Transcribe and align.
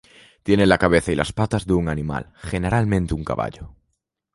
Tiene 0.41 0.65
la 0.65 0.79
cabeza 0.79 1.11
y 1.11 1.15
las 1.15 1.31
patas 1.31 1.67
de 1.67 1.73
un 1.73 1.87
animal, 1.87 2.33
generalmente 2.41 3.13
un 3.13 3.23
caballo. 3.23 3.75